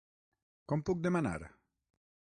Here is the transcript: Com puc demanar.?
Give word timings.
Com 0.73 0.83
puc 0.89 1.05
demanar.? 1.05 1.37